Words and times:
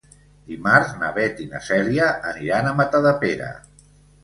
Dimarts 0.51 0.95
na 1.01 1.09
Beth 1.17 1.43
i 1.43 1.45
na 1.51 1.61
Cèlia 1.67 2.09
aniran 2.33 2.73
a 2.73 2.75
Matadepera. 2.83 3.55